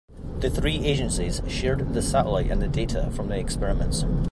[0.39, 4.03] The three agencies shared the satellite and the data from the experiments.